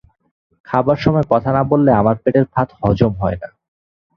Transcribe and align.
খাবার 0.67 0.97
সময় 0.97 1.25
কথা 1.29 1.49
না 1.53 1.61
বললে 1.63 1.91
আমার 1.93 2.15
পেটের 2.15 2.45
ভাত 2.53 2.69
হজম 2.79 3.13
হয় 3.13 3.37
না। 3.41 3.47